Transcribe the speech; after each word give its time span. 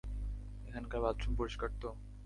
এখানকার 0.67 0.99
বাথরুম 1.03 1.33
পরিষ্কার 1.39 1.69
তো? 1.81 1.89